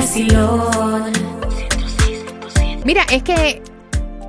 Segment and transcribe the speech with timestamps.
[0.00, 1.12] Vacilón.
[2.86, 3.62] Mira, es que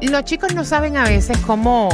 [0.02, 1.88] los chicos no saben a veces cómo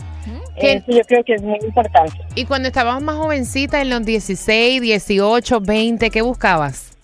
[0.61, 0.75] ¿Qué?
[0.75, 2.17] Eso yo creo que es muy importante.
[2.37, 6.97] Y cuando estabas más jovencita, en los 16, 18, 20, ¿qué buscabas?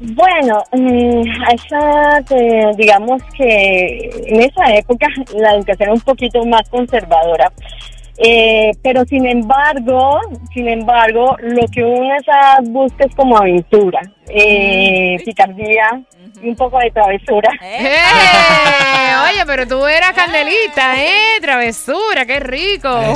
[0.00, 6.68] Bueno, mm, a esa, digamos que en esa época la educación era un poquito más
[6.68, 7.50] conservadora.
[8.18, 10.20] Eh, pero sin embargo,
[10.52, 16.02] sin embargo, lo que uno a esa busca es como aventura, eh, picardía
[16.42, 17.50] y un poco de travesura.
[17.62, 17.94] ¿Eh?
[19.30, 21.40] Oye, pero tú eras candelita, ¿eh?
[21.40, 22.88] Travesura, qué rico.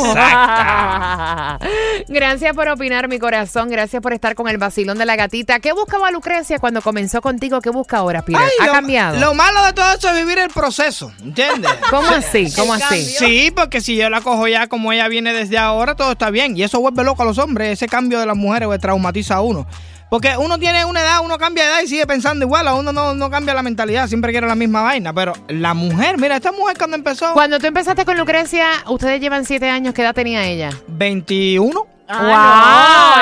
[2.09, 3.69] Gracias por opinar, mi corazón.
[3.69, 5.61] Gracias por estar con el vacilón de la gatita.
[5.61, 7.61] ¿Qué buscaba Lucrecia cuando comenzó contigo?
[7.61, 8.25] ¿Qué busca ahora?
[8.27, 9.19] Ay, ¿Ha lo, cambiado?
[9.19, 11.71] Lo malo de todo eso es vivir el proceso, ¿entiendes?
[11.91, 12.53] ¿Cómo así?
[12.55, 13.03] ¿Cómo así?
[13.03, 16.57] Sí, porque si yo la cojo ya como ella viene desde ahora, todo está bien.
[16.57, 17.73] Y eso vuelve loco a los hombres.
[17.73, 19.67] Ese cambio de las mujeres pues, traumatiza a uno.
[20.11, 22.67] Porque uno tiene una edad, uno cambia de edad y sigue pensando igual.
[22.67, 25.13] A uno no, no cambia la mentalidad, siempre quiere la misma vaina.
[25.13, 29.45] Pero la mujer, mira, esta mujer cuando empezó, Cuando tú empezaste con Lucrecia, ustedes llevan
[29.45, 29.95] siete años.
[29.95, 30.71] ¿Qué edad tenía ella?
[30.89, 31.87] 21.
[32.13, 33.20] Ah, no,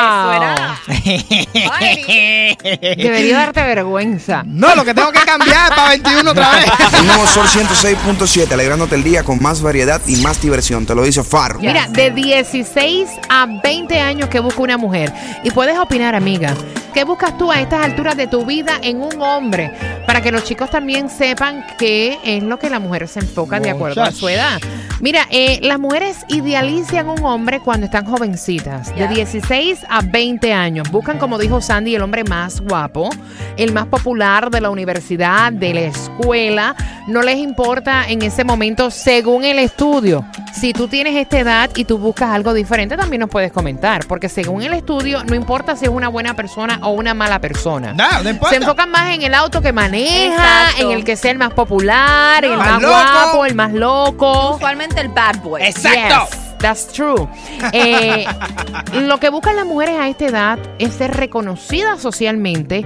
[1.09, 2.57] era.
[2.97, 4.43] Debería darte vergüenza.
[4.45, 6.65] No, lo que tengo que cambiar es para 21 otra vez.
[6.99, 10.87] El nuevo Sol 106.7, alegrándote el día con más variedad y más diversión.
[10.87, 11.61] Te lo dice Farro.
[11.61, 15.13] Mira, de 16 a 20 años que busca una mujer.
[15.45, 16.55] Y puedes opinar, amiga.
[16.95, 19.73] ¿Qué buscas tú a estas alturas de tu vida en un hombre?
[20.07, 23.71] Para que los chicos también sepan qué es lo que la mujer se enfoca de
[23.71, 24.61] acuerdo a su edad.
[25.01, 29.07] Mira, eh, las mujeres idealizan un hombre cuando están jovencitas, de Ya.
[29.07, 30.91] 16 a 20 años.
[30.91, 33.09] Buscan, como dijo Sandy, el hombre más guapo,
[33.57, 36.75] el más popular de la universidad, de la escuela.
[37.07, 40.25] No les importa en ese momento, según el estudio.
[40.53, 44.05] Si tú tienes esta edad y tú buscas algo diferente, también nos puedes comentar.
[44.07, 47.93] Porque según el estudio, no importa si es una buena persona o una mala persona.
[47.95, 48.51] No, no importa.
[48.57, 50.83] Se enfocan más en el auto que maneja, Exacto.
[50.83, 54.57] en el que sea el más popular, el Más guapo, el más loco.
[54.57, 55.63] Usualmente el bad boy.
[55.63, 56.29] Exacto.
[56.31, 57.29] Yes, that's true.
[57.73, 58.27] Eh,
[58.95, 62.85] lo que buscan las mujeres a esta edad es ser reconocidas socialmente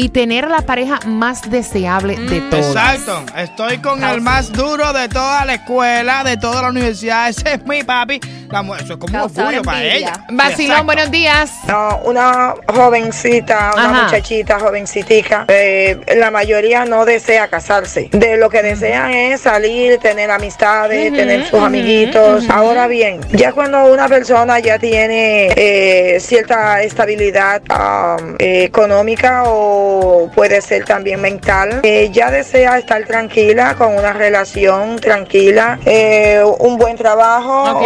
[0.00, 2.96] y tener la pareja más deseable de todas.
[2.96, 3.22] Exacto.
[3.36, 7.28] Estoy con el más duro de toda la escuela, de toda la universidad.
[7.28, 8.18] Ese es mi papi.
[8.48, 10.24] La mu- eso es como un orgullo para ella.
[10.30, 11.52] Vacilón, buenos días.
[11.68, 14.02] No, una jovencita, una Ajá.
[14.04, 18.08] muchachita jovencitica, eh, la mayoría no desea casarse.
[18.10, 22.48] De lo que desean es salir, tener amistades, tener sus amiguitos.
[22.48, 29.89] Ahora bien, ya cuando una persona ya tiene eh, cierta estabilidad um, eh, económica o
[30.34, 31.82] puede ser también mental,
[32.12, 37.80] ya desea estar tranquila con una relación tranquila, eh, un buen trabajo,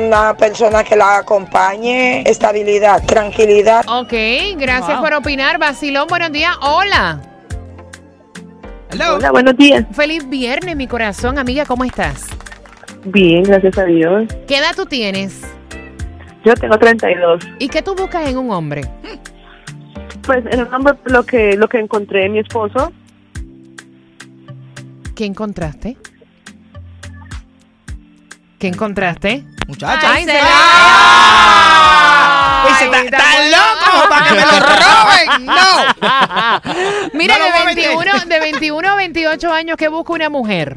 [0.00, 3.84] una persona que la acompañe, estabilidad, tranquilidad.
[3.88, 4.12] Ok,
[4.56, 5.02] gracias Wow.
[5.02, 5.58] por opinar.
[5.58, 6.54] Vacilón, buenos días.
[6.62, 7.20] Hola.
[8.90, 9.16] Hello.
[9.16, 9.84] Hola, buenos días.
[9.92, 11.38] Feliz viernes, mi corazón.
[11.38, 12.26] Amiga, ¿cómo estás?
[13.04, 14.24] Bien, gracias a Dios.
[14.46, 15.40] ¿Qué edad tú tienes?
[16.44, 17.42] Yo tengo 32.
[17.58, 18.82] ¿Y qué tú buscas en un hombre?
[20.26, 22.92] Pues en un hombre lo que, lo que encontré en mi esposo,
[25.14, 25.96] ¿Qué encontraste?
[28.58, 29.44] ¿Qué encontraste?
[29.68, 30.12] Muchacha.
[30.12, 32.64] Ay, se ¡Ah!
[32.68, 35.46] Dice, Ay, "¿Está- ¿Están locos para que me lo roben?
[35.46, 35.52] No.
[37.12, 37.96] Mira, No de, meter.
[37.96, 40.74] 21, de 21 a 28 años que busca una mujer.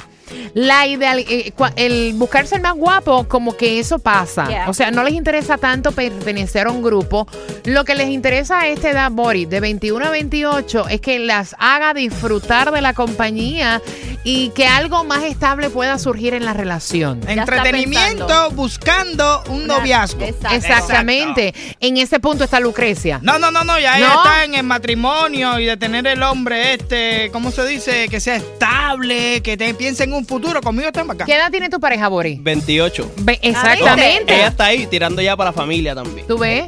[0.53, 4.47] La ideal, eh, cua- el buscarse el más guapo, como que eso pasa.
[4.47, 4.69] Yeah.
[4.69, 7.27] O sea, no les interesa tanto pertenecer a un grupo.
[7.65, 11.55] Lo que les interesa a esta edad, Bori, de 21 a 28, es que las
[11.59, 13.81] haga disfrutar de la compañía
[14.23, 17.21] y que algo más estable pueda surgir en la relación.
[17.27, 20.23] Entretenimiento buscando un Una- noviazgo.
[20.23, 20.55] Exacto.
[20.55, 21.53] Exactamente.
[21.79, 23.19] En ese punto está Lucrecia.
[23.21, 24.23] No, no, no, no, ya ella ¿No?
[24.23, 28.07] está en el matrimonio y de tener el hombre este, ¿cómo se dice?
[28.09, 30.61] Que sea estable, que te piense en un futuro.
[30.61, 31.25] Conmigo está en acá.
[31.25, 32.37] ¿Qué edad tiene tu pareja, Bori?
[32.41, 33.11] 28.
[33.19, 34.35] Ve- exactamente.
[34.35, 36.25] Ella está ahí tirando ya para la familia también.
[36.27, 36.65] ¿Tú ves?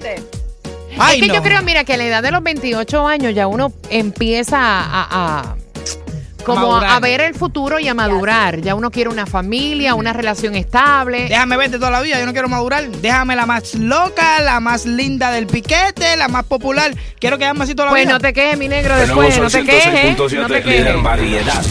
[0.98, 1.36] Ay, es que no.
[1.36, 4.82] yo creo, mira, que a la edad de los 28 años ya uno empieza a,
[5.04, 5.56] a- a-
[6.46, 6.92] como madurar.
[6.92, 8.62] a ver el futuro y a madurar.
[8.62, 11.28] Ya uno quiere una familia, una relación estable.
[11.30, 12.90] Déjame verte toda la vida, yo no quiero madurar.
[12.90, 16.92] Déjame la más loca, la más linda del piquete, la más popular.
[17.20, 18.14] Quiero quedarme así toda la Pues vida.
[18.14, 19.44] no te quejes, mi negro, El nuevo después.
[19.44, 20.18] No Sol te quejes.
[20.18, 21.04] 106.7, No te líder en quejes.
[21.04, 21.64] variedad.